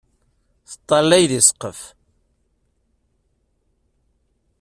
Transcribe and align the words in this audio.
Teṭṭalay 0.69 1.23
deg 1.31 1.43
ssqef. 1.47 1.81